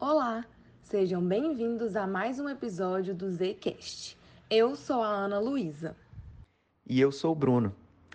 Olá, 0.00 0.44
sejam 0.82 1.22
bem-vindos 1.22 1.96
a 1.96 2.06
mais 2.06 2.38
um 2.38 2.48
episódio 2.48 3.14
do 3.14 3.30
Zcast. 3.30 4.16
Eu 4.50 4.76
sou 4.76 5.02
a 5.02 5.08
Ana 5.08 5.38
Luísa. 5.38 5.96
E 6.86 7.00
eu 7.00 7.12
sou 7.12 7.32
o 7.32 7.34
Bruno. 7.34 7.74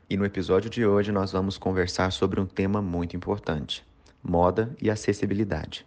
E 0.10 0.18
no 0.18 0.26
episódio 0.26 0.70
de 0.70 0.86
hoje 0.86 1.12
nós 1.12 1.32
vamos 1.32 1.58
conversar 1.58 2.12
sobre 2.12 2.40
um 2.40 2.46
tema 2.46 2.82
muito 2.82 3.16
importante: 3.16 3.86
moda 4.24 4.76
e 4.82 4.90
acessibilidade. 4.90 5.86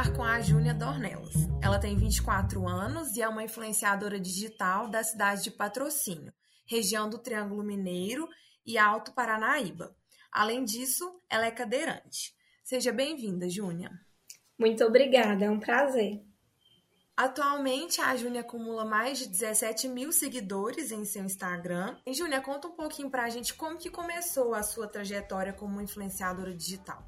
Conversar 0.00 0.16
com 0.16 0.24
a 0.24 0.40
Júnia 0.40 0.72
Dornelas. 0.72 1.34
Ela 1.62 1.78
tem 1.78 1.94
24 1.94 2.66
anos 2.66 3.16
e 3.16 3.22
é 3.22 3.28
uma 3.28 3.42
influenciadora 3.42 4.18
digital 4.18 4.88
da 4.88 5.02
cidade 5.02 5.42
de 5.42 5.50
Patrocínio, 5.50 6.32
região 6.66 7.10
do 7.10 7.18
Triângulo 7.18 7.62
Mineiro 7.62 8.26
e 8.64 8.78
Alto 8.78 9.12
Paranaíba. 9.12 9.94
Além 10.32 10.64
disso, 10.64 11.20
ela 11.28 11.44
é 11.44 11.50
cadeirante. 11.50 12.32
Seja 12.64 12.92
bem-vinda, 12.92 13.46
Júnia. 13.48 13.90
Muito 14.58 14.82
obrigada, 14.84 15.44
é 15.44 15.50
um 15.50 15.60
prazer. 15.60 16.22
Atualmente, 17.14 18.00
a 18.00 18.16
Júnia 18.16 18.40
acumula 18.40 18.86
mais 18.86 19.18
de 19.18 19.28
17 19.28 19.86
mil 19.86 20.12
seguidores 20.12 20.92
em 20.92 21.04
seu 21.04 21.24
Instagram. 21.24 21.98
E, 22.06 22.14
Júnia, 22.14 22.40
conta 22.40 22.68
um 22.68 22.72
pouquinho 22.72 23.10
pra 23.10 23.28
gente 23.28 23.52
como 23.52 23.76
que 23.76 23.90
começou 23.90 24.54
a 24.54 24.62
sua 24.62 24.88
trajetória 24.88 25.52
como 25.52 25.80
influenciadora 25.80 26.54
digital. 26.54 27.06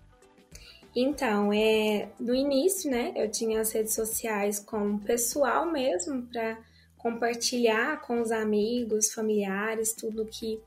Então, 0.94 1.52
é, 1.52 2.10
no 2.20 2.34
início, 2.34 2.90
né, 2.90 3.12
eu 3.16 3.30
tinha 3.30 3.60
as 3.60 3.72
redes 3.72 3.94
sociais 3.94 4.58
como 4.58 5.00
pessoal 5.00 5.70
mesmo, 5.70 6.22
para 6.26 6.58
compartilhar 6.98 8.00
com 8.02 8.20
os 8.20 8.30
amigos, 8.30 9.12
familiares, 9.12 9.94
tudo 9.94 10.26
que 10.26 10.60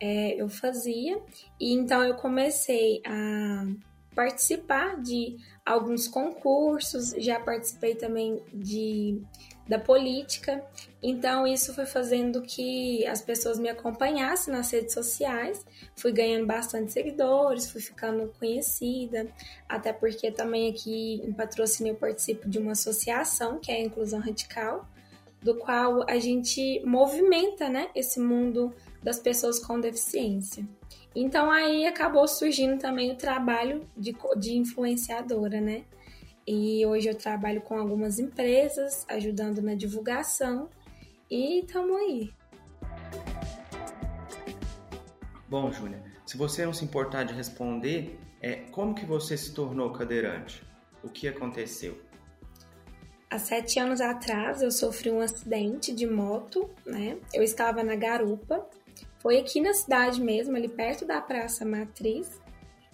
é, 0.00 0.40
eu 0.40 0.48
fazia. 0.48 1.20
E 1.60 1.72
então 1.72 2.02
eu 2.02 2.14
comecei 2.14 3.02
a 3.04 3.66
participar 4.14 5.00
de 5.00 5.36
alguns 5.64 6.08
concursos, 6.08 7.10
já 7.18 7.38
participei 7.40 7.94
também 7.94 8.42
de 8.52 9.20
da 9.68 9.78
política. 9.78 10.62
Então 11.02 11.46
isso 11.46 11.72
foi 11.74 11.86
fazendo 11.86 12.42
que 12.42 13.06
as 13.06 13.22
pessoas 13.22 13.58
me 13.58 13.68
acompanhassem 13.68 14.52
nas 14.52 14.70
redes 14.70 14.92
sociais. 14.92 15.64
Fui 15.96 16.12
ganhando 16.12 16.46
bastante 16.46 16.92
seguidores, 16.92 17.70
fui 17.70 17.80
ficando 17.80 18.32
conhecida, 18.38 19.26
até 19.68 19.92
porque 19.92 20.30
também 20.30 20.70
aqui 20.70 21.22
em 21.24 21.32
patrocínio 21.32 21.92
eu 21.92 21.96
participo 21.96 22.48
de 22.48 22.58
uma 22.58 22.72
associação 22.72 23.58
que 23.58 23.70
é 23.70 23.76
a 23.76 23.80
Inclusão 23.80 24.20
Radical, 24.20 24.86
do 25.40 25.56
qual 25.56 26.04
a 26.08 26.18
gente 26.18 26.82
movimenta, 26.84 27.68
né, 27.68 27.88
esse 27.94 28.20
mundo 28.20 28.72
das 29.02 29.18
pessoas 29.18 29.58
com 29.58 29.80
deficiência. 29.80 30.66
Então 31.14 31.50
aí 31.50 31.86
acabou 31.86 32.26
surgindo 32.26 32.78
também 32.78 33.10
o 33.12 33.16
trabalho 33.16 33.86
de, 33.96 34.16
de 34.38 34.56
influenciadora, 34.56 35.60
né? 35.60 35.84
E 36.46 36.84
hoje 36.86 37.08
eu 37.08 37.14
trabalho 37.14 37.60
com 37.60 37.78
algumas 37.78 38.18
empresas, 38.18 39.04
ajudando 39.08 39.60
na 39.60 39.74
divulgação 39.74 40.68
e 41.30 41.60
estamos 41.60 41.96
aí. 41.96 42.32
Bom, 45.48 45.70
Júlia, 45.70 46.02
se 46.26 46.36
você 46.36 46.64
não 46.64 46.72
se 46.72 46.84
importar 46.84 47.24
de 47.24 47.34
responder, 47.34 48.18
é 48.40 48.56
como 48.70 48.94
que 48.94 49.04
você 49.04 49.36
se 49.36 49.52
tornou 49.52 49.92
cadeirante? 49.92 50.62
O 51.02 51.08
que 51.08 51.28
aconteceu? 51.28 52.00
Há 53.30 53.38
sete 53.38 53.78
anos 53.78 54.00
atrás 54.00 54.62
eu 54.62 54.70
sofri 54.70 55.10
um 55.10 55.20
acidente 55.20 55.94
de 55.94 56.06
moto, 56.06 56.68
né? 56.84 57.18
Eu 57.32 57.42
estava 57.42 57.82
na 57.82 57.96
garupa 57.96 58.68
foi 59.22 59.38
aqui 59.38 59.60
na 59.60 59.72
cidade 59.72 60.20
mesmo, 60.20 60.56
ali 60.56 60.68
perto 60.68 61.06
da 61.06 61.20
Praça 61.20 61.64
Matriz. 61.64 62.40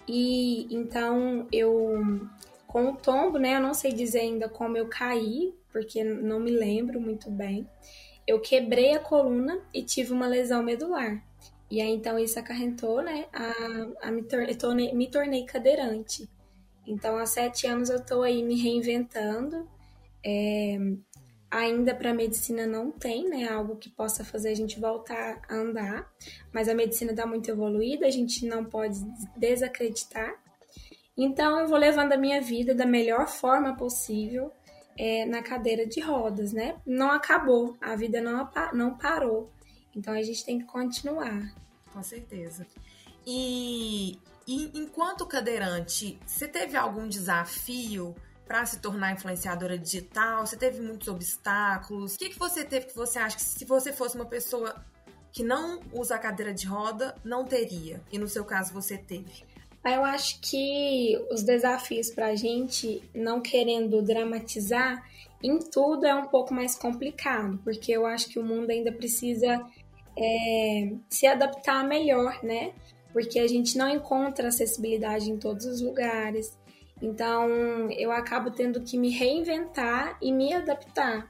E 0.07 0.67
então 0.73 1.47
eu, 1.51 2.21
com 2.67 2.91
o 2.91 2.95
tombo, 2.95 3.39
né? 3.39 3.55
Eu 3.55 3.61
não 3.61 3.73
sei 3.73 3.91
dizer 3.91 4.19
ainda 4.19 4.47
como 4.47 4.77
eu 4.77 4.87
caí, 4.87 5.53
porque 5.71 6.03
não 6.03 6.39
me 6.39 6.51
lembro 6.51 7.01
muito 7.01 7.31
bem. 7.31 7.67
Eu 8.27 8.39
quebrei 8.39 8.93
a 8.93 8.99
coluna 8.99 9.59
e 9.73 9.81
tive 9.81 10.13
uma 10.13 10.27
lesão 10.27 10.61
medular. 10.61 11.23
E 11.69 11.81
aí 11.81 11.89
então 11.89 12.17
isso 12.17 12.37
acarrentou, 12.37 13.01
né? 13.01 13.25
A, 13.33 14.07
a 14.07 14.11
me, 14.11 14.21
tor 14.21 14.45
tornei, 14.55 14.93
me 14.93 15.09
tornei 15.09 15.45
cadeirante. 15.45 16.29
Então 16.85 17.17
há 17.17 17.25
sete 17.25 17.65
anos 17.65 17.89
eu 17.89 18.03
tô 18.05 18.21
aí 18.21 18.43
me 18.43 18.61
reinventando. 18.61 19.67
É, 20.23 20.77
ainda 21.51 21.95
para 21.95 22.11
a 22.11 22.13
medicina 22.13 22.67
não 22.67 22.91
tem, 22.91 23.27
né, 23.27 23.47
algo 23.47 23.75
que 23.75 23.89
possa 23.89 24.23
fazer 24.23 24.49
a 24.49 24.55
gente 24.55 24.79
voltar 24.79 25.41
a 25.49 25.55
andar, 25.55 26.11
mas 26.53 26.69
a 26.69 26.75
medicina 26.75 27.11
está 27.11 27.25
muito 27.25 27.49
evoluída, 27.49 28.05
a 28.05 28.11
gente 28.11 28.45
não 28.45 28.63
pode 28.63 28.99
desacreditar. 29.35 30.41
Então 31.17 31.59
eu 31.59 31.67
vou 31.67 31.77
levando 31.77 32.13
a 32.13 32.17
minha 32.17 32.41
vida 32.41 32.73
da 32.73 32.85
melhor 32.85 33.27
forma 33.27 33.75
possível 33.75 34.51
é, 34.97 35.25
na 35.25 35.41
cadeira 35.41 35.85
de 35.85 35.99
rodas, 35.99 36.53
né? 36.53 36.77
Não 36.85 37.11
acabou, 37.11 37.75
a 37.81 37.95
vida 37.95 38.21
não, 38.21 38.49
não 38.73 38.97
parou. 38.97 39.51
Então 39.95 40.13
a 40.13 40.21
gente 40.21 40.45
tem 40.45 40.59
que 40.59 40.65
continuar. 40.65 41.53
Com 41.91 42.03
certeza. 42.03 42.67
E, 43.25 44.19
e 44.47 44.71
enquanto 44.77 45.25
cadeirante, 45.25 46.19
você 46.25 46.47
teve 46.47 46.77
algum 46.77 47.07
desafio? 47.07 48.15
Para 48.49 48.65
se 48.65 48.79
tornar 48.79 49.13
influenciadora 49.13 49.77
digital? 49.77 50.43
Você 50.43 50.57
teve 50.57 50.81
muitos 50.81 51.07
obstáculos? 51.07 52.15
O 52.15 52.17
que, 52.17 52.29
que 52.29 52.39
você 52.39 52.65
teve 52.65 52.87
que 52.87 52.95
você 52.95 53.19
acha 53.19 53.37
que 53.37 53.43
se 53.43 53.63
você 53.63 53.93
fosse 53.93 54.15
uma 54.15 54.25
pessoa 54.25 54.83
que 55.31 55.43
não 55.43 55.79
usa 55.93 56.15
a 56.15 56.17
cadeira 56.17 56.51
de 56.51 56.65
roda, 56.65 57.13
não 57.23 57.45
teria? 57.45 58.01
E 58.11 58.17
no 58.17 58.27
seu 58.27 58.43
caso 58.43 58.73
você 58.73 58.97
teve? 58.97 59.43
Eu 59.85 60.03
acho 60.03 60.41
que 60.41 61.15
os 61.31 61.43
desafios 61.43 62.09
para 62.09 62.27
a 62.27 62.35
gente, 62.35 63.03
não 63.13 63.39
querendo 63.39 64.01
dramatizar, 64.01 65.07
em 65.43 65.59
tudo 65.59 66.07
é 66.07 66.15
um 66.15 66.25
pouco 66.25 66.51
mais 66.51 66.73
complicado, 66.73 67.59
porque 67.63 67.91
eu 67.91 68.07
acho 68.07 68.29
que 68.29 68.39
o 68.39 68.43
mundo 68.43 68.71
ainda 68.71 68.91
precisa 68.91 69.63
é, 70.17 70.91
se 71.07 71.27
adaptar 71.27 71.87
melhor, 71.87 72.43
né? 72.43 72.73
Porque 73.13 73.39
a 73.39 73.47
gente 73.47 73.77
não 73.77 73.87
encontra 73.87 74.47
acessibilidade 74.47 75.29
em 75.31 75.37
todos 75.37 75.65
os 75.65 75.81
lugares. 75.81 76.57
Então, 77.01 77.89
eu 77.91 78.11
acabo 78.11 78.51
tendo 78.51 78.81
que 78.81 78.97
me 78.97 79.09
reinventar 79.09 80.17
e 80.21 80.31
me 80.31 80.53
adaptar 80.53 81.29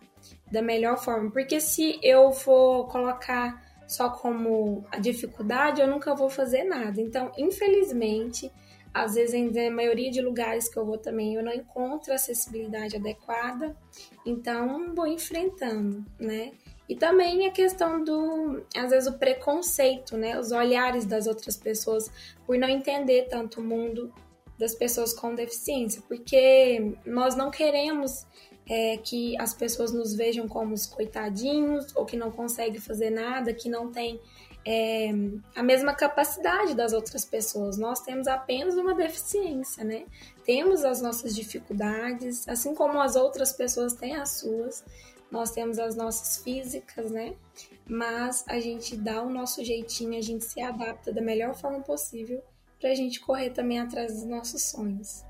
da 0.52 0.62
melhor 0.62 0.98
forma. 0.98 1.32
Porque 1.32 1.60
se 1.60 2.00
eu 2.02 2.32
for 2.32 2.88
colocar 2.88 3.64
só 3.88 4.10
como 4.10 4.86
a 4.92 5.00
dificuldade, 5.00 5.82
eu 5.82 5.88
nunca 5.88 6.14
vou 6.16 6.30
fazer 6.30 6.64
nada. 6.64 7.02
Então, 7.02 7.32
infelizmente, 7.38 8.52
às 8.94 9.14
vezes, 9.14 9.54
na 9.54 9.70
maioria 9.70 10.12
de 10.12 10.22
lugares 10.22 10.68
que 10.68 10.78
eu 10.78 10.86
vou 10.86 10.98
também, 10.98 11.36
eu 11.36 11.44
não 11.44 11.54
encontro 11.54 12.14
acessibilidade 12.14 12.96
adequada. 12.96 13.76
Então, 14.26 14.94
vou 14.96 15.08
enfrentando, 15.08 16.04
né? 16.20 16.52
E 16.88 16.96
também 16.96 17.46
a 17.46 17.52
questão 17.52 18.04
do, 18.04 18.66
às 18.76 18.90
vezes, 18.90 19.08
o 19.08 19.20
preconceito, 19.20 20.18
né? 20.18 20.40
Os 20.40 20.52
olhares 20.52 21.06
das 21.06 21.28
outras 21.28 21.56
pessoas 21.56 22.12
por 22.48 22.58
não 22.58 22.68
entender 22.68 23.28
tanto 23.30 23.62
o 23.62 23.64
mundo 23.64 24.12
das 24.60 24.76
pessoas 24.76 25.14
com 25.14 25.34
deficiência, 25.34 26.04
porque 26.08 26.94
nós 27.06 27.34
não 27.34 27.50
queremos 27.50 28.28
é, 28.70 28.98
que 28.98 29.40
as 29.40 29.54
pessoas 29.54 29.94
nos 29.94 30.14
vejam 30.14 30.48
como 30.50 30.74
os 30.74 30.86
coitadinhos 30.86 31.96
ou 31.96 32.06
que 32.06 32.18
não 32.18 32.30
conseguem 32.30 32.80
fazer 32.80 33.10
nada, 33.10 33.54
que 33.54 33.70
não 33.70 33.90
tem 33.90 34.20
é, 34.66 35.12
a 35.56 35.64
mesma 35.64 35.96
capacidade 35.96 36.76
das 36.76 36.92
outras 36.92 37.24
pessoas. 37.24 37.78
Nós 37.78 38.02
temos 38.02 38.28
apenas 38.28 38.76
uma 38.76 38.94
deficiência, 38.94 39.84
né? 39.86 40.06
Temos 40.44 40.84
as 40.84 41.02
nossas 41.02 41.34
dificuldades, 41.34 42.48
assim 42.48 42.76
como 42.76 43.00
as 43.00 43.16
outras 43.16 43.54
pessoas 43.54 43.94
têm 43.94 44.16
as 44.18 44.40
suas. 44.40 44.84
Nós 45.32 45.52
temos 45.52 45.80
as 45.80 45.96
nossas 45.96 46.44
físicas, 46.44 47.10
né? 47.10 47.34
Mas 47.88 48.44
a 48.48 48.60
gente 48.60 48.98
dá 48.98 49.24
o 49.24 49.30
nosso 49.30 49.64
jeitinho, 49.64 50.18
a 50.18 50.22
gente 50.22 50.44
se 50.44 50.60
adapta 50.62 51.14
da 51.14 51.22
melhor 51.22 51.56
forma 51.56 51.80
possível 51.80 52.44
para 52.80 52.92
a 52.92 52.96
gente 52.96 53.20
correr 53.20 53.50
também 53.52 53.80
atrás 53.80 54.14
dos 54.14 54.26
nossos 54.26 54.64
sonhos. 54.64 55.24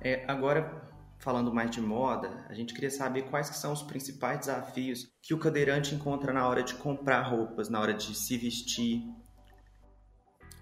É, 0.00 0.24
agora, 0.28 0.88
falando 1.18 1.52
mais 1.52 1.70
de 1.70 1.80
moda, 1.80 2.46
a 2.48 2.54
gente 2.54 2.72
queria 2.72 2.90
saber 2.90 3.22
quais 3.22 3.50
que 3.50 3.56
são 3.56 3.72
os 3.72 3.82
principais 3.82 4.38
desafios 4.40 5.10
que 5.20 5.34
o 5.34 5.38
cadeirante 5.38 5.94
encontra 5.94 6.32
na 6.32 6.48
hora 6.48 6.62
de 6.62 6.74
comprar 6.74 7.22
roupas, 7.22 7.68
na 7.68 7.80
hora 7.80 7.92
de 7.92 8.14
se 8.14 8.36
vestir. 8.38 9.02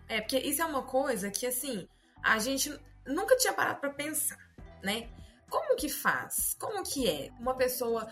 É, 0.09 0.21
porque 0.21 0.39
isso 0.39 0.62
é 0.62 0.65
uma 0.65 0.83
coisa 0.83 1.31
que, 1.31 1.47
assim, 1.47 1.87
a 2.23 2.39
gente 2.39 2.75
nunca 3.07 3.37
tinha 3.37 3.53
parado 3.53 3.81
para 3.81 3.91
pensar, 3.91 4.39
né? 4.83 5.09
Como 5.50 5.77
que 5.77 5.89
faz? 5.89 6.57
Como 6.59 6.83
que 6.83 7.09
é 7.09 7.31
uma 7.39 7.55
pessoa 7.55 8.09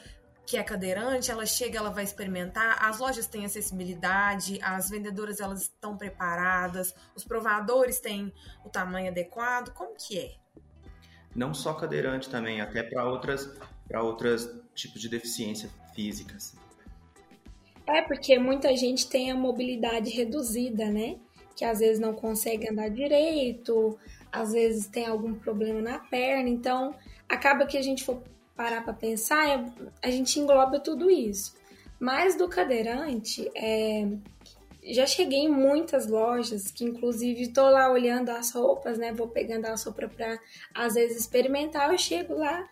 que 0.47 0.57
é 0.57 0.63
cadeirante, 0.63 1.31
ela 1.31 1.47
chega, 1.47 1.79
ela 1.79 1.91
vai 1.91 2.05
experimentar, 2.05 2.77
as 2.85 2.99
lojas 2.99 3.27
têm 3.27 3.45
acessibilidade, 3.45 4.59
as 4.63 4.91
vendedoras 4.91 5.41
elas 5.41 5.63
estão 5.63 5.97
preparadas, 5.97 6.95
os 7.15 7.25
provadores 7.25 8.01
têm 8.01 8.33
o 8.65 8.69
tamanho 8.69 9.09
adequado, 9.09 9.73
como 9.73 9.95
que 9.97 10.19
é? 10.19 10.35
Não 11.35 11.55
só 11.55 11.73
cadeirante 11.73 12.29
também, 12.29 12.61
até 12.61 12.83
para 12.83 13.09
outras 13.09 13.51
para 13.89 14.03
outros 14.03 14.49
tipos 14.75 15.01
de 15.01 15.09
deficiência 15.09 15.69
físicas. 15.95 16.55
É 17.87 18.01
porque 18.01 18.39
muita 18.39 18.75
gente 18.77 19.09
tem 19.09 19.31
a 19.31 19.35
mobilidade 19.35 20.11
reduzida, 20.11 20.87
né? 20.87 21.17
Que 21.57 21.65
às 21.65 21.81
vezes 21.81 21.99
não 21.99 22.15
consegue 22.15 22.71
andar 22.71 22.89
direito, 22.89 23.99
às 24.31 24.53
vezes 24.53 24.87
tem 24.87 25.07
algum 25.07 25.35
problema 25.35 25.83
na 25.83 25.99
perna, 25.99 26.49
então 26.49 26.95
acaba 27.29 27.67
que 27.67 27.77
a 27.77 27.83
gente 27.83 28.03
for 28.05 28.23
parar 28.57 28.83
para 28.83 28.93
pensar, 28.93 29.49
é, 29.49 29.65
a 30.03 30.11
gente 30.11 30.39
engloba 30.39 30.81
tudo 30.81 31.11
isso. 31.11 31.55
Mas 31.99 32.37
do 32.37 32.49
cadeirante, 32.49 33.51
é, 33.55 34.09
já 34.85 35.07
cheguei 35.07 35.41
em 35.41 35.49
muitas 35.49 36.09
lojas, 36.09 36.71
que 36.71 36.85
inclusive 36.85 37.43
estou 37.43 37.71
lá 37.71 37.91
olhando 37.91 38.31
as 38.31 38.53
roupas, 38.53 38.99
né? 38.99 39.13
Vou 39.13 39.29
pegando 39.29 39.67
a 39.67 39.75
roupa 39.77 40.09
para 40.09 40.39
às 40.75 40.95
vezes 40.95 41.21
experimentar, 41.21 41.93
eu 41.93 41.99
chego 41.99 42.35
lá, 42.35 42.69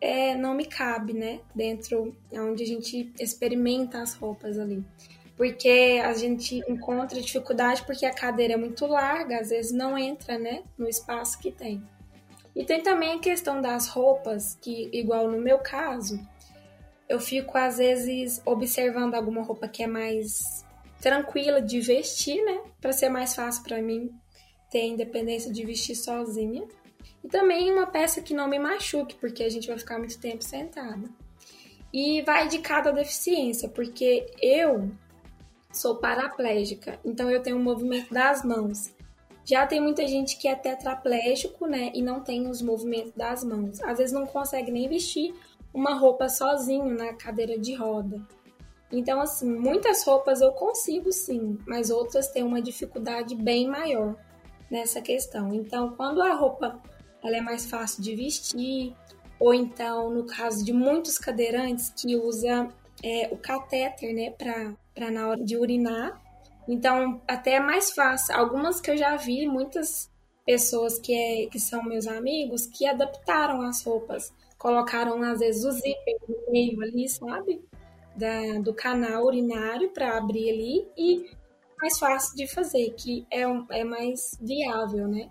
é, 0.00 0.34
não 0.34 0.54
me 0.54 0.66
cabe, 0.66 1.14
né? 1.14 1.40
Dentro 1.54 2.14
onde 2.32 2.62
a 2.62 2.66
gente 2.66 3.12
experimenta 3.18 4.02
as 4.02 4.14
roupas 4.14 4.58
ali. 4.58 4.84
Porque 5.36 6.00
a 6.02 6.12
gente 6.14 6.62
encontra 6.68 7.20
dificuldade 7.20 7.84
porque 7.84 8.06
a 8.06 8.14
cadeira 8.14 8.54
é 8.54 8.56
muito 8.56 8.86
larga, 8.86 9.40
às 9.40 9.50
vezes 9.50 9.72
não 9.72 9.96
entra, 9.96 10.38
né? 10.38 10.62
No 10.76 10.88
espaço 10.88 11.38
que 11.38 11.50
tem. 11.50 11.82
E 12.56 12.64
tem 12.64 12.82
também 12.82 13.12
a 13.12 13.18
questão 13.18 13.60
das 13.60 13.86
roupas, 13.86 14.54
que, 14.62 14.88
igual 14.90 15.30
no 15.30 15.38
meu 15.38 15.58
caso, 15.58 16.18
eu 17.06 17.20
fico 17.20 17.58
às 17.58 17.76
vezes 17.76 18.40
observando 18.46 19.14
alguma 19.14 19.42
roupa 19.42 19.68
que 19.68 19.82
é 19.82 19.86
mais 19.86 20.64
tranquila 20.98 21.60
de 21.60 21.80
vestir, 21.80 22.42
né? 22.42 22.62
Para 22.80 22.94
ser 22.94 23.10
mais 23.10 23.34
fácil 23.34 23.62
para 23.62 23.82
mim 23.82 24.10
ter 24.70 24.86
independência 24.86 25.52
de 25.52 25.66
vestir 25.66 25.94
sozinha. 25.94 26.66
E 27.22 27.28
também 27.28 27.70
uma 27.70 27.86
peça 27.86 28.22
que 28.22 28.32
não 28.32 28.48
me 28.48 28.58
machuque, 28.58 29.16
porque 29.16 29.44
a 29.44 29.50
gente 29.50 29.68
vai 29.68 29.78
ficar 29.78 29.98
muito 29.98 30.18
tempo 30.18 30.42
sentada. 30.42 31.10
E 31.92 32.22
vai 32.22 32.48
de 32.48 32.58
cada 32.60 32.90
deficiência, 32.90 33.68
porque 33.68 34.26
eu 34.40 34.90
sou 35.70 35.96
paraplégica, 35.96 36.98
então 37.04 37.30
eu 37.30 37.42
tenho 37.42 37.58
um 37.58 37.62
movimento 37.62 38.12
das 38.14 38.42
mãos. 38.42 38.95
Já 39.48 39.64
tem 39.64 39.80
muita 39.80 40.06
gente 40.08 40.36
que 40.38 40.48
é 40.48 40.56
tetraplégico, 40.56 41.68
né, 41.68 41.92
e 41.94 42.02
não 42.02 42.20
tem 42.20 42.48
os 42.48 42.60
movimentos 42.60 43.12
das 43.12 43.44
mãos. 43.44 43.80
Às 43.80 43.98
vezes 43.98 44.12
não 44.12 44.26
consegue 44.26 44.72
nem 44.72 44.88
vestir 44.88 45.32
uma 45.72 45.94
roupa 45.94 46.28
sozinho 46.28 46.86
na 46.86 47.14
cadeira 47.14 47.56
de 47.56 47.72
roda. 47.72 48.20
Então, 48.90 49.20
assim, 49.20 49.48
muitas 49.48 50.04
roupas 50.04 50.40
eu 50.40 50.50
consigo 50.52 51.12
sim, 51.12 51.58
mas 51.64 51.90
outras 51.90 52.28
têm 52.28 52.42
uma 52.42 52.60
dificuldade 52.60 53.36
bem 53.36 53.68
maior 53.68 54.16
nessa 54.68 55.00
questão. 55.00 55.54
Então, 55.54 55.94
quando 55.96 56.20
a 56.22 56.34
roupa 56.34 56.80
ela 57.22 57.36
é 57.36 57.40
mais 57.40 57.70
fácil 57.70 58.02
de 58.02 58.16
vestir, 58.16 58.94
ou 59.38 59.54
então, 59.54 60.10
no 60.10 60.24
caso 60.24 60.64
de 60.64 60.72
muitos 60.72 61.18
cadeirantes 61.18 61.92
que 61.94 62.16
usa 62.16 62.68
é, 63.02 63.28
o 63.30 63.36
catéter, 63.36 64.12
né, 64.12 64.30
para 64.30 65.10
na 65.10 65.28
hora 65.28 65.44
de 65.44 65.56
urinar, 65.56 66.20
então, 66.68 67.20
até 67.28 67.54
é 67.54 67.60
mais 67.60 67.92
fácil. 67.92 68.34
Algumas 68.34 68.80
que 68.80 68.90
eu 68.90 68.96
já 68.96 69.16
vi, 69.16 69.46
muitas 69.46 70.10
pessoas 70.44 70.98
que, 70.98 71.14
é, 71.14 71.46
que 71.46 71.60
são 71.60 71.82
meus 71.82 72.06
amigos, 72.06 72.66
que 72.66 72.86
adaptaram 72.86 73.62
as 73.62 73.84
roupas. 73.84 74.32
Colocaram, 74.58 75.22
às 75.22 75.40
vezes, 75.40 75.64
o 75.64 75.70
zíper 75.70 76.16
no 76.28 76.52
meio 76.52 76.80
ali, 76.82 77.08
sabe? 77.08 77.62
Da, 78.16 78.58
do 78.60 78.74
canal 78.74 79.24
urinário 79.24 79.90
para 79.90 80.16
abrir 80.16 80.50
ali 80.50 80.88
e 80.96 81.30
mais 81.80 81.98
fácil 81.98 82.34
de 82.36 82.46
fazer, 82.46 82.90
que 82.94 83.26
é, 83.30 83.42
é 83.42 83.84
mais 83.84 84.36
viável, 84.40 85.06
né? 85.06 85.30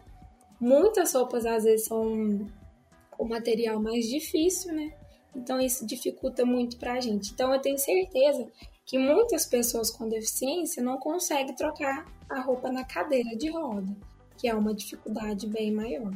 Muitas 0.60 1.14
roupas, 1.14 1.46
às 1.46 1.64
vezes, 1.64 1.88
são 1.88 2.48
o 3.18 3.26
material 3.26 3.81
mais 3.81 4.06
difícil, 4.06 4.74
né? 4.74 4.94
Então, 5.36 5.60
isso 5.60 5.86
dificulta 5.86 6.46
muito 6.46 6.78
para 6.78 6.94
a 6.94 7.00
gente. 7.02 7.34
Então, 7.34 7.54
eu 7.54 7.60
tenho 7.60 7.78
certeza 7.78 8.48
que 8.86 9.00
muitas 9.00 9.46
pessoas 9.46 9.90
com 9.90 10.08
deficiência 10.08 10.82
não 10.82 10.98
conseguem 10.98 11.56
trocar 11.56 12.06
a 12.30 12.40
roupa 12.40 12.72
na 12.72 12.86
cadeira 12.86 13.36
de 13.36 13.50
roda, 13.50 13.96
que 14.38 14.48
é 14.48 14.54
uma 14.54 14.74
dificuldade 14.74 15.48
bem 15.48 15.72
maior. 15.72 16.14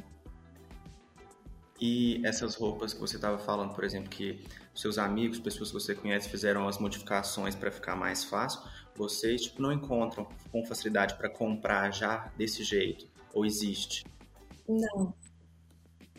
E 1.82 2.22
essas 2.26 2.56
roupas 2.56 2.94
que 2.94 3.00
você 3.00 3.16
estava 3.16 3.40
falando, 3.40 3.74
por 3.74 3.84
exemplo, 3.84 4.10
que 4.10 4.44
seus 4.76 4.98
amigos, 4.98 5.40
pessoas 5.40 5.70
que 5.70 5.74
você 5.74 5.96
conhece, 5.96 6.30
fizeram 6.30 6.68
as 6.68 6.78
modificações 6.78 7.56
para 7.56 7.72
ficar 7.72 7.96
mais 7.96 8.24
fácil, 8.24 8.62
vocês 8.96 9.44
tipo, 9.44 9.62
não 9.62 9.72
encontram 9.72 10.28
com 10.52 10.66
facilidade 10.66 11.16
para 11.16 11.30
comprar 11.30 11.92
já 11.92 12.32
desse 12.38 12.64
jeito? 12.64 13.08
Ou 13.34 13.46
existe? 13.46 14.06
Não. 14.68 15.14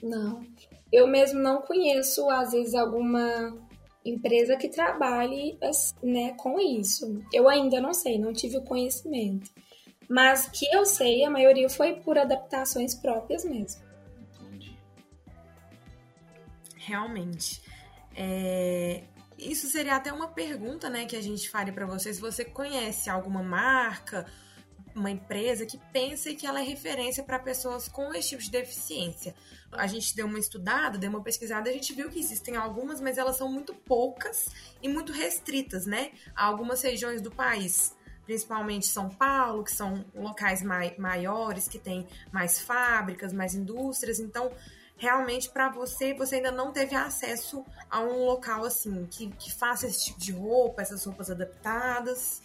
Não. 0.02 0.42
Eu 0.90 1.06
mesmo 1.06 1.38
não 1.38 1.60
conheço, 1.60 2.28
às 2.30 2.52
vezes, 2.52 2.74
alguma 2.74 3.54
empresa 4.10 4.56
que 4.56 4.68
trabalhe 4.68 5.58
né, 6.02 6.32
com 6.36 6.58
isso. 6.58 7.22
Eu 7.32 7.48
ainda 7.48 7.80
não 7.80 7.94
sei, 7.94 8.18
não 8.18 8.32
tive 8.32 8.58
o 8.58 8.64
conhecimento. 8.64 9.50
Mas 10.08 10.48
que 10.48 10.66
eu 10.74 10.84
sei, 10.84 11.24
a 11.24 11.30
maioria 11.30 11.68
foi 11.70 12.00
por 12.00 12.18
adaptações 12.18 12.94
próprias 12.94 13.44
mesmo. 13.44 13.82
Entendi. 14.40 14.76
Realmente. 16.76 17.62
É... 18.16 19.04
Isso 19.38 19.68
seria 19.68 19.96
até 19.96 20.12
uma 20.12 20.28
pergunta 20.28 20.90
né, 20.90 21.06
que 21.06 21.16
a 21.16 21.22
gente 21.22 21.48
faria 21.48 21.72
para 21.72 21.86
você. 21.86 22.12
Se 22.12 22.20
você 22.20 22.44
conhece 22.44 23.08
alguma 23.08 23.42
marca 23.42 24.26
uma 24.94 25.10
empresa 25.10 25.66
que 25.66 25.78
pensa 25.92 26.34
que 26.34 26.46
ela 26.46 26.60
é 26.60 26.62
referência 26.62 27.22
para 27.22 27.38
pessoas 27.38 27.88
com 27.88 28.12
esse 28.14 28.30
tipo 28.30 28.42
de 28.42 28.50
deficiência. 28.50 29.34
A 29.72 29.86
gente 29.86 30.14
deu 30.14 30.26
uma 30.26 30.38
estudada, 30.38 30.98
deu 30.98 31.10
uma 31.10 31.22
pesquisada, 31.22 31.70
a 31.70 31.72
gente 31.72 31.92
viu 31.92 32.10
que 32.10 32.18
existem 32.18 32.56
algumas, 32.56 33.00
mas 33.00 33.18
elas 33.18 33.36
são 33.36 33.50
muito 33.50 33.74
poucas 33.74 34.48
e 34.82 34.88
muito 34.88 35.12
restritas, 35.12 35.86
né? 35.86 36.12
A 36.34 36.44
algumas 36.46 36.82
regiões 36.82 37.22
do 37.22 37.30
país, 37.30 37.96
principalmente 38.24 38.86
São 38.86 39.08
Paulo, 39.08 39.64
que 39.64 39.72
são 39.72 40.04
locais 40.14 40.62
mai 40.62 40.94
maiores, 40.98 41.68
que 41.68 41.78
tem 41.78 42.06
mais 42.32 42.60
fábricas, 42.60 43.32
mais 43.32 43.54
indústrias. 43.54 44.18
Então, 44.18 44.50
realmente, 44.96 45.48
para 45.48 45.70
você, 45.70 46.12
você 46.14 46.36
ainda 46.36 46.50
não 46.50 46.72
teve 46.72 46.94
acesso 46.94 47.64
a 47.88 48.00
um 48.00 48.24
local 48.24 48.64
assim 48.64 49.06
que, 49.06 49.30
que 49.30 49.52
faça 49.52 49.86
esse 49.86 50.04
tipo 50.06 50.20
de 50.20 50.32
roupa, 50.32 50.82
essas 50.82 51.04
roupas 51.04 51.30
adaptadas. 51.30 52.42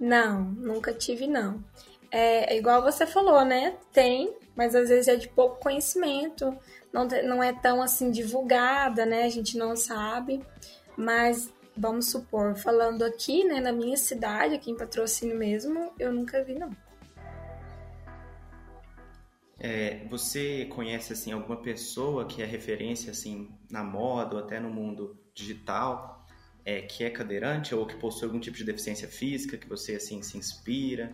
Não, 0.00 0.42
nunca 0.42 0.94
tive, 0.94 1.26
não. 1.26 1.62
É, 2.10 2.54
é 2.54 2.58
igual 2.58 2.82
você 2.82 3.06
falou, 3.06 3.44
né? 3.44 3.76
Tem, 3.92 4.34
mas 4.56 4.74
às 4.74 4.88
vezes 4.88 5.08
é 5.08 5.14
de 5.14 5.28
pouco 5.28 5.60
conhecimento, 5.60 6.56
não, 6.90 7.06
não 7.24 7.42
é 7.42 7.52
tão 7.52 7.82
assim 7.82 8.10
divulgada, 8.10 9.04
né? 9.04 9.24
A 9.24 9.28
gente 9.28 9.58
não 9.58 9.76
sabe. 9.76 10.42
Mas 10.96 11.52
vamos 11.76 12.10
supor, 12.10 12.56
falando 12.56 13.02
aqui, 13.04 13.44
né, 13.44 13.60
na 13.60 13.72
minha 13.72 13.96
cidade, 13.96 14.54
aqui 14.54 14.70
em 14.70 14.76
Patrocínio 14.76 15.36
mesmo, 15.36 15.92
eu 15.98 16.12
nunca 16.12 16.42
vi, 16.42 16.54
não. 16.54 16.70
É, 19.58 20.06
você 20.08 20.64
conhece 20.66 21.12
assim 21.12 21.32
alguma 21.32 21.56
pessoa 21.60 22.26
que 22.26 22.42
é 22.42 22.46
referência 22.46 23.10
assim 23.10 23.50
na 23.70 23.84
moda 23.84 24.36
ou 24.36 24.42
até 24.42 24.58
no 24.58 24.70
mundo 24.70 25.18
digital 25.34 26.19
é, 26.70 26.82
que 26.82 27.02
é 27.02 27.10
cadeirante 27.10 27.74
ou 27.74 27.84
que 27.84 27.96
possui 27.96 28.26
algum 28.26 28.38
tipo 28.38 28.56
de 28.56 28.64
deficiência 28.64 29.08
física 29.08 29.56
que 29.56 29.68
você 29.68 29.96
assim 29.96 30.22
se 30.22 30.38
inspira? 30.38 31.12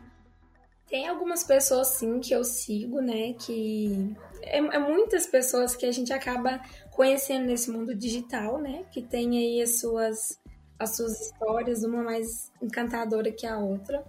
Tem 0.87 1.09
algumas 1.09 1.43
pessoas 1.43 1.89
sim 1.89 2.21
que 2.21 2.33
eu 2.33 2.45
sigo, 2.45 3.01
né? 3.01 3.33
Que 3.33 4.15
é, 4.43 4.59
é, 4.59 4.79
muitas 4.79 5.27
pessoas 5.27 5.75
que 5.75 5.87
a 5.87 5.93
gente 5.93 6.13
acaba 6.13 6.61
conhecendo 6.91 7.47
nesse 7.47 7.71
mundo 7.71 7.95
digital, 7.95 8.59
né? 8.59 8.85
Que 8.93 9.01
tem 9.01 9.39
aí 9.39 9.63
as 9.63 9.81
suas 9.81 10.39
as 10.79 10.95
suas 10.95 11.19
histórias, 11.23 11.83
uma 11.83 12.03
mais 12.03 12.53
encantadora 12.61 13.33
que 13.33 13.47
a 13.47 13.59
outra. 13.59 14.05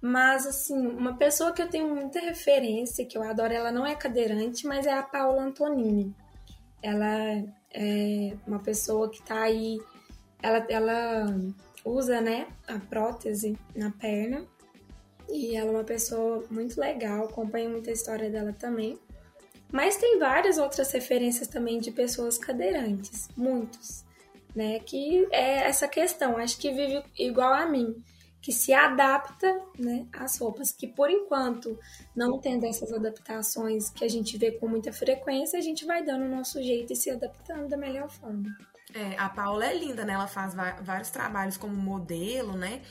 Mas 0.00 0.46
assim, 0.46 0.86
uma 0.86 1.18
pessoa 1.18 1.52
que 1.52 1.60
eu 1.60 1.68
tenho 1.68 1.94
muita 1.94 2.18
referência, 2.20 3.04
que 3.04 3.18
eu 3.18 3.22
adoro, 3.22 3.52
ela 3.52 3.70
não 3.70 3.86
é 3.86 3.94
cadeirante, 3.94 4.66
mas 4.66 4.86
é 4.86 4.94
a 4.94 5.02
Paula 5.02 5.42
Antonini. 5.42 6.14
Ela 6.82 7.44
é 7.74 8.34
uma 8.46 8.60
pessoa 8.60 9.10
que 9.10 9.20
está 9.20 9.42
aí 9.42 9.78
ela, 10.42 10.66
ela 10.68 11.26
usa, 11.84 12.20
né, 12.20 12.46
a 12.66 12.78
prótese 12.78 13.58
na 13.74 13.90
perna. 13.90 14.44
E 15.28 15.54
ela 15.54 15.70
é 15.70 15.74
uma 15.74 15.84
pessoa 15.84 16.44
muito 16.50 16.78
legal, 16.80 17.26
acompanho 17.26 17.70
muita 17.70 17.92
história 17.92 18.28
dela 18.28 18.52
também. 18.52 18.98
Mas 19.72 19.96
tem 19.96 20.18
várias 20.18 20.58
outras 20.58 20.90
referências 20.90 21.46
também 21.46 21.78
de 21.78 21.92
pessoas 21.92 22.36
cadeirantes, 22.36 23.28
muitos, 23.36 24.04
né? 24.54 24.80
Que 24.80 25.28
é 25.30 25.68
essa 25.68 25.86
questão, 25.86 26.36
acho 26.36 26.58
que 26.58 26.72
vive 26.72 27.02
igual 27.16 27.52
a 27.52 27.66
mim, 27.66 28.02
que 28.42 28.52
se 28.52 28.72
adapta, 28.72 29.60
né, 29.78 30.06
às 30.12 30.38
roupas, 30.38 30.72
que 30.72 30.88
por 30.88 31.10
enquanto 31.10 31.78
não 32.16 32.40
tendo 32.40 32.66
essas 32.66 32.92
adaptações 32.92 33.90
que 33.90 34.04
a 34.04 34.08
gente 34.08 34.36
vê 34.38 34.50
com 34.50 34.66
muita 34.66 34.92
frequência, 34.92 35.58
a 35.58 35.62
gente 35.62 35.84
vai 35.84 36.02
dando 36.02 36.24
o 36.24 36.36
nosso 36.36 36.60
jeito 36.62 36.92
e 36.92 36.96
se 36.96 37.10
adaptando 37.10 37.68
da 37.68 37.76
melhor 37.76 38.08
forma. 38.08 38.48
É, 38.94 39.16
a 39.18 39.28
Paula 39.28 39.66
é 39.66 39.76
linda, 39.76 40.04
né? 40.04 40.14
Ela 40.14 40.26
faz 40.26 40.54
vários 40.82 41.10
trabalhos 41.10 41.56
como 41.56 41.74
modelo, 41.74 42.56
né? 42.56 42.82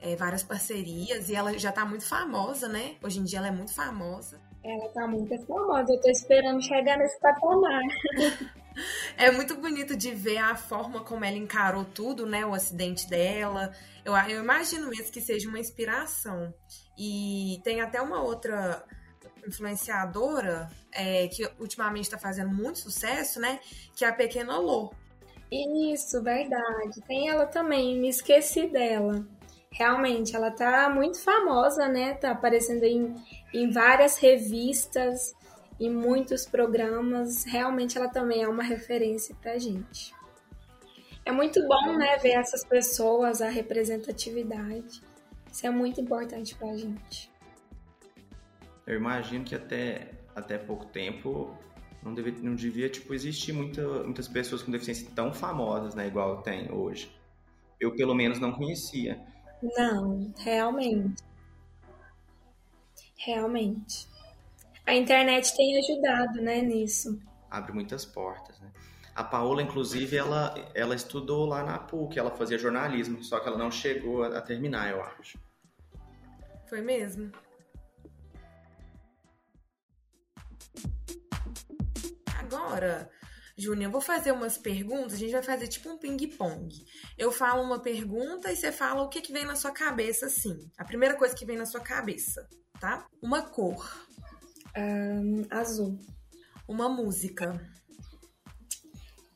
É, 0.00 0.16
várias 0.16 0.42
parcerias 0.42 1.28
e 1.28 1.34
ela 1.34 1.56
já 1.58 1.70
tá 1.70 1.84
muito 1.84 2.04
famosa, 2.04 2.68
né? 2.68 2.96
Hoje 3.02 3.20
em 3.20 3.24
dia 3.24 3.38
ela 3.38 3.48
é 3.48 3.52
muito 3.52 3.74
famosa. 3.74 4.40
Ela 4.64 4.88
tá 4.90 5.06
muito 5.06 5.36
famosa, 5.46 5.92
eu 5.92 6.00
tô 6.00 6.10
esperando 6.10 6.62
chegar 6.62 6.96
nesse 6.98 7.18
patamar. 7.20 7.82
É 9.18 9.30
muito 9.30 9.54
bonito 9.56 9.94
de 9.94 10.14
ver 10.14 10.38
a 10.38 10.56
forma 10.56 11.00
como 11.04 11.24
ela 11.24 11.36
encarou 11.36 11.84
tudo, 11.84 12.24
né? 12.24 12.44
O 12.46 12.54
acidente 12.54 13.06
dela. 13.06 13.70
Eu, 14.02 14.16
eu 14.16 14.42
imagino 14.42 14.88
mesmo 14.88 15.12
que 15.12 15.20
seja 15.20 15.48
uma 15.48 15.58
inspiração. 15.58 16.54
E 16.96 17.60
tem 17.64 17.80
até 17.80 18.00
uma 18.00 18.22
outra 18.22 18.82
influenciadora 19.46 20.70
é, 20.92 21.28
que 21.28 21.48
ultimamente 21.58 22.04
está 22.04 22.18
fazendo 22.18 22.50
muito 22.50 22.78
sucesso, 22.78 23.40
né? 23.40 23.60
Que 23.94 24.04
é 24.04 24.08
a 24.08 24.12
Pequena 24.12 24.56
Lô. 24.56 24.92
Isso, 25.52 26.22
verdade. 26.22 27.02
Tem 27.06 27.28
ela 27.28 27.44
também, 27.44 28.00
me 28.00 28.08
esqueci 28.08 28.66
dela. 28.66 29.22
Realmente, 29.70 30.34
ela 30.34 30.50
tá 30.50 30.88
muito 30.88 31.20
famosa, 31.20 31.88
né? 31.88 32.14
Tá 32.14 32.30
aparecendo 32.30 32.84
em, 32.84 33.14
em 33.52 33.70
várias 33.70 34.16
revistas 34.16 35.34
em 35.78 35.90
muitos 35.90 36.46
programas. 36.46 37.44
Realmente 37.44 37.98
ela 37.98 38.08
também 38.08 38.42
é 38.42 38.48
uma 38.48 38.62
referência 38.62 39.34
para 39.42 39.52
a 39.52 39.58
gente. 39.58 40.14
É 41.24 41.30
muito 41.30 41.60
bom, 41.66 41.96
né, 41.98 42.16
ver 42.16 42.32
essas 42.32 42.64
pessoas, 42.64 43.42
a 43.42 43.48
representatividade. 43.48 45.02
Isso 45.52 45.66
é 45.66 45.70
muito 45.70 46.00
importante 46.00 46.54
para 46.54 46.70
a 46.70 46.76
gente. 46.76 47.30
Eu 48.86 48.96
imagino 48.96 49.44
que 49.44 49.54
até, 49.54 50.12
até 50.34 50.56
pouco 50.56 50.86
tempo 50.86 51.56
não 52.02 52.14
devia, 52.14 52.34
não 52.42 52.54
devia 52.54 52.88
tipo, 52.88 53.14
existir 53.14 53.52
muita, 53.52 53.82
muitas 54.04 54.28
pessoas 54.28 54.62
com 54.62 54.70
deficiência 54.70 55.08
tão 55.14 55.32
famosas, 55.32 55.94
né, 55.94 56.06
igual 56.06 56.42
tem 56.42 56.70
hoje. 56.72 57.10
Eu, 57.80 57.94
pelo 57.94 58.14
menos, 58.14 58.38
não 58.38 58.52
conhecia. 58.52 59.20
Não, 59.62 60.32
realmente. 60.38 61.22
Realmente 63.16 64.12
a 64.86 64.94
internet 64.94 65.54
tem 65.56 65.78
ajudado, 65.78 66.40
né, 66.40 66.60
nisso. 66.60 67.20
Abre 67.50 67.72
muitas 67.72 68.04
portas, 68.04 68.58
né? 68.60 68.70
A 69.14 69.22
Paola, 69.22 69.62
inclusive, 69.62 70.16
ela, 70.16 70.54
ela 70.74 70.94
estudou 70.94 71.46
lá 71.46 71.62
na 71.62 71.78
PUC, 71.78 72.18
ela 72.18 72.30
fazia 72.30 72.58
jornalismo, 72.58 73.22
só 73.22 73.38
que 73.38 73.46
ela 73.46 73.58
não 73.58 73.70
chegou 73.70 74.22
a, 74.22 74.38
a 74.38 74.40
terminar, 74.40 74.90
eu 74.90 75.02
acho. 75.02 75.38
Foi 76.66 76.80
mesmo. 76.80 77.30
Agora, 82.54 83.08
Júnior, 83.56 83.84
eu 83.84 83.90
vou 83.90 84.00
fazer 84.00 84.32
umas 84.32 84.58
perguntas, 84.58 85.14
a 85.14 85.16
gente 85.16 85.32
vai 85.32 85.42
fazer 85.42 85.68
tipo 85.68 85.88
um 85.88 85.98
ping-pong. 85.98 86.68
Eu 87.16 87.30
falo 87.30 87.62
uma 87.62 87.80
pergunta 87.80 88.50
e 88.50 88.56
você 88.56 88.72
fala 88.72 89.02
o 89.02 89.08
que, 89.08 89.20
que 89.20 89.32
vem 89.32 89.44
na 89.44 89.56
sua 89.56 89.70
cabeça, 89.70 90.26
assim. 90.26 90.70
A 90.76 90.84
primeira 90.84 91.16
coisa 91.16 91.34
que 91.34 91.44
vem 91.44 91.56
na 91.56 91.66
sua 91.66 91.80
cabeça, 91.80 92.46
tá? 92.80 93.06
Uma 93.22 93.42
cor. 93.42 94.06
Um, 94.76 95.42
azul. 95.50 95.98
Uma 96.66 96.88
música. 96.88 97.60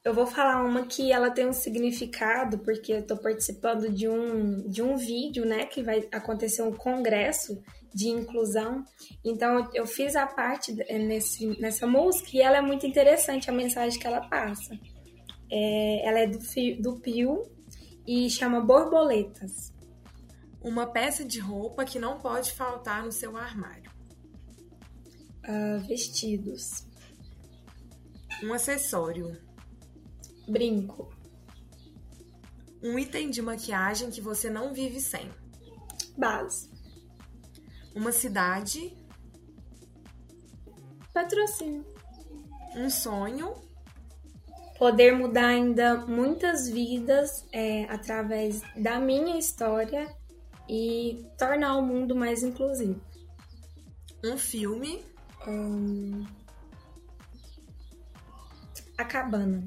Eu 0.04 0.14
vou 0.14 0.26
falar 0.26 0.62
uma 0.62 0.86
que 0.86 1.10
ela 1.10 1.30
tem 1.30 1.48
um 1.48 1.52
significado, 1.52 2.58
porque 2.58 2.92
eu 2.92 3.06
tô 3.06 3.16
participando 3.16 3.92
de 3.92 4.08
um, 4.08 4.68
de 4.68 4.80
um 4.80 4.96
vídeo, 4.96 5.44
né? 5.44 5.66
Que 5.66 5.82
vai 5.82 6.08
acontecer 6.12 6.62
um 6.62 6.72
congresso 6.72 7.60
de 7.96 8.08
inclusão. 8.08 8.84
Então 9.24 9.70
eu 9.72 9.86
fiz 9.86 10.14
a 10.14 10.26
parte 10.26 10.74
nesse, 10.74 11.58
nessa 11.58 11.86
música 11.86 12.28
e 12.34 12.42
ela 12.42 12.58
é 12.58 12.60
muito 12.60 12.86
interessante 12.86 13.48
a 13.48 13.52
mensagem 13.54 13.98
que 13.98 14.06
ela 14.06 14.28
passa. 14.28 14.78
É, 15.50 16.06
ela 16.06 16.18
é 16.18 16.26
do, 16.26 16.38
do 16.78 17.00
Pio 17.00 17.42
e 18.06 18.28
chama 18.28 18.60
Borboletas. 18.60 19.72
Uma 20.60 20.86
peça 20.86 21.24
de 21.24 21.40
roupa 21.40 21.86
que 21.86 21.98
não 21.98 22.18
pode 22.18 22.52
faltar 22.52 23.02
no 23.02 23.10
seu 23.10 23.34
armário 23.34 23.90
uh, 25.46 25.80
vestidos. 25.86 26.86
Um 28.42 28.52
acessório. 28.52 29.40
Brinco. 30.46 31.08
Um 32.82 32.98
item 32.98 33.30
de 33.30 33.40
maquiagem 33.40 34.10
que 34.10 34.20
você 34.20 34.50
não 34.50 34.74
vive 34.74 35.00
sem. 35.00 35.30
Base. 36.18 36.75
Uma 37.96 38.12
cidade. 38.12 38.94
Patrocínio. 41.14 41.82
Um 42.76 42.90
sonho. 42.90 43.54
Poder 44.78 45.12
mudar 45.16 45.46
ainda 45.46 45.96
muitas 46.06 46.68
vidas 46.68 47.46
é, 47.50 47.84
através 47.84 48.60
da 48.76 49.00
minha 49.00 49.38
história 49.38 50.14
e 50.68 51.26
tornar 51.38 51.78
o 51.78 51.82
mundo 51.82 52.14
mais 52.14 52.42
inclusivo. 52.42 53.00
Um 54.22 54.36
filme. 54.36 55.02
Hum... 55.48 56.26
A 58.98 59.04
cabana. 59.06 59.66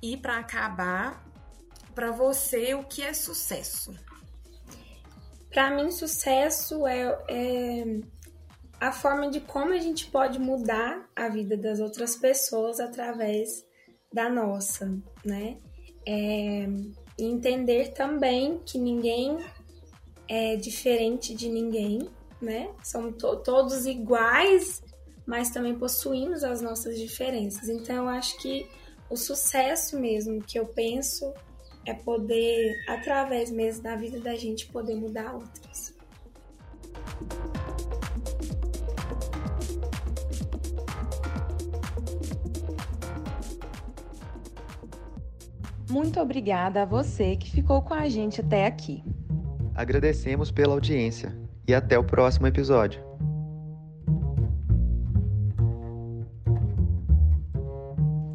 E 0.00 0.16
para 0.16 0.38
acabar, 0.38 1.22
para 1.94 2.12
você, 2.12 2.72
o 2.72 2.84
que 2.84 3.02
é 3.02 3.12
sucesso? 3.12 3.94
Para 5.58 5.72
mim, 5.72 5.90
sucesso 5.90 6.86
é, 6.86 7.18
é, 7.28 8.00
a 8.80 8.92
forma 8.92 9.28
de 9.28 9.40
como 9.40 9.72
a 9.72 9.78
gente 9.78 10.06
pode 10.06 10.38
mudar 10.38 11.10
a 11.16 11.28
vida 11.28 11.56
das 11.56 11.80
outras 11.80 12.14
pessoas 12.14 12.78
através 12.78 13.66
da 14.12 14.30
nossa, 14.30 14.96
né? 15.24 15.58
É, 16.06 16.64
entender 17.18 17.88
também 17.92 18.60
que 18.64 18.78
ninguém 18.78 19.36
é 20.28 20.54
diferente 20.54 21.34
de 21.34 21.48
ninguém, 21.48 22.08
né? 22.40 22.70
Somos 22.84 23.16
to 23.16 23.38
todos 23.38 23.84
iguais, 23.84 24.80
mas 25.26 25.50
também 25.50 25.76
possuímos 25.76 26.44
as 26.44 26.62
nossas 26.62 26.96
diferenças. 26.96 27.68
Então, 27.68 28.04
eu 28.04 28.08
acho 28.10 28.38
que 28.38 28.64
o 29.10 29.16
sucesso 29.16 29.98
mesmo 29.98 30.40
que 30.40 30.56
eu 30.56 30.66
penso 30.66 31.34
é 31.88 31.94
poder, 31.94 32.84
através 32.86 33.50
mesmo 33.50 33.82
da 33.82 33.96
vida 33.96 34.20
da 34.20 34.36
gente, 34.36 34.66
poder 34.66 34.94
mudar 34.94 35.34
outras. 35.34 35.96
Muito 45.90 46.20
obrigada 46.20 46.82
a 46.82 46.84
você 46.84 47.36
que 47.36 47.50
ficou 47.50 47.80
com 47.80 47.94
a 47.94 48.06
gente 48.06 48.42
até 48.42 48.66
aqui. 48.66 49.02
Agradecemos 49.74 50.50
pela 50.50 50.74
audiência 50.74 51.34
e 51.66 51.74
até 51.74 51.98
o 51.98 52.04
próximo 52.04 52.46
episódio. 52.46 53.02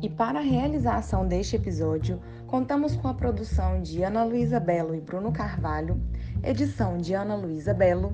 E 0.03 0.09
para 0.09 0.39
a 0.39 0.41
realização 0.41 1.25
deste 1.25 1.55
episódio, 1.55 2.19
contamos 2.45 2.93
com 2.93 3.07
a 3.07 3.13
produção 3.13 3.81
de 3.81 4.03
Ana 4.03 4.25
Luísa 4.25 4.59
Belo 4.59 4.93
e 4.93 4.99
Bruno 4.99 5.31
Carvalho, 5.31 5.97
edição 6.43 6.97
de 6.97 7.13
Ana 7.13 7.37
Luísa 7.37 7.73
Belo, 7.73 8.13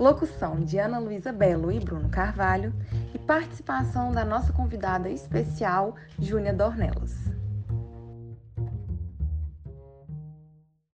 locução 0.00 0.56
de 0.56 0.80
Ana 0.80 0.98
Luísa 0.98 1.30
Belo 1.30 1.70
e 1.70 1.78
Bruno 1.78 2.08
Carvalho 2.08 2.74
e 3.14 3.18
participação 3.20 4.10
da 4.10 4.24
nossa 4.24 4.52
convidada 4.52 5.08
especial, 5.08 5.94
Júnia 6.18 6.52
Dornelas. 6.52 7.37